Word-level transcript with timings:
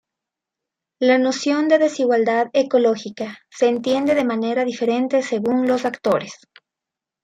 La 0.99 1.19
noción 1.19 1.67
de 1.67 1.77
desigualdad 1.77 2.49
ecológica 2.53 3.37
se 3.51 3.67
entiende 3.67 4.15
de 4.15 4.23
manera 4.25 4.65
diferente 4.65 5.21
según 5.21 5.67
los 5.67 5.85
actores. 5.85 6.39